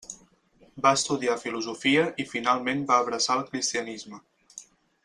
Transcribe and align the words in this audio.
Va 0.85 0.93
estudiar 0.99 1.35
filosofia 1.43 2.07
i 2.25 2.27
finalment 2.33 2.83
va 2.93 2.99
abraçar 3.05 3.39
el 3.43 3.47
cristianisme. 3.53 4.25